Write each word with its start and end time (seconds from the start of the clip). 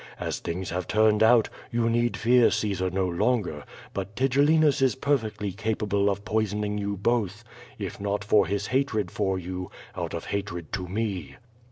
As 0.19 0.39
things 0.39 0.71
have 0.71 0.87
turned 0.87 1.21
out, 1.21 1.47
you 1.69 1.87
need 1.87 2.17
fear 2.17 2.49
Caesar 2.49 2.89
no 2.89 3.07
longer, 3.07 3.63
but 3.93 4.15
TigeHinus 4.15 4.81
is 4.81 4.95
perfectly 4.95 5.51
capable 5.51 6.09
of 6.09 6.25
poisoning 6.25 6.79
you 6.79 6.97
both, 6.97 7.43
if 7.77 7.99
not 8.01 8.23
for 8.23 8.47
his 8.47 8.65
hatred 8.65 9.11
for 9.11 9.37
you, 9.37 9.69
out 9.95 10.15
of 10.15 10.25
hatred 10.25 10.73
to 10.73 10.87
me." 10.87 11.35